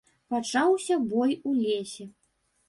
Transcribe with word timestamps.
Пачаўся 0.33 0.97
бой 1.11 1.37
у 1.51 1.53
лесе. 1.61 2.09